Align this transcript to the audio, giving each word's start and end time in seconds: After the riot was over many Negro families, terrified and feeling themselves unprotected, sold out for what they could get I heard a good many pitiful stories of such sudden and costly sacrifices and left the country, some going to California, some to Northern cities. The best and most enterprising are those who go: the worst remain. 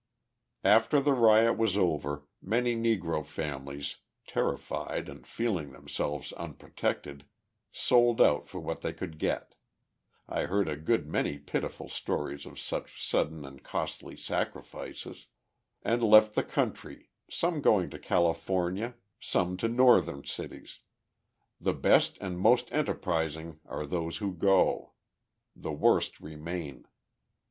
After 0.63 0.99
the 0.99 1.13
riot 1.13 1.59
was 1.59 1.77
over 1.77 2.25
many 2.41 2.75
Negro 2.75 3.23
families, 3.23 3.97
terrified 4.25 5.07
and 5.07 5.27
feeling 5.27 5.73
themselves 5.73 6.33
unprotected, 6.33 7.25
sold 7.71 8.19
out 8.19 8.47
for 8.49 8.59
what 8.59 8.81
they 8.81 8.93
could 8.93 9.19
get 9.19 9.53
I 10.27 10.45
heard 10.45 10.67
a 10.67 10.75
good 10.75 11.07
many 11.07 11.37
pitiful 11.37 11.87
stories 11.87 12.47
of 12.47 12.57
such 12.59 12.99
sudden 13.05 13.45
and 13.45 13.63
costly 13.63 14.17
sacrifices 14.17 15.27
and 15.83 16.01
left 16.01 16.33
the 16.33 16.41
country, 16.43 17.11
some 17.29 17.61
going 17.61 17.91
to 17.91 17.99
California, 17.99 18.95
some 19.19 19.55
to 19.57 19.67
Northern 19.67 20.23
cities. 20.23 20.79
The 21.59 21.73
best 21.75 22.17
and 22.19 22.39
most 22.39 22.71
enterprising 22.71 23.59
are 23.67 23.85
those 23.85 24.17
who 24.17 24.33
go: 24.33 24.93
the 25.55 25.71
worst 25.71 26.19
remain. 26.19 26.87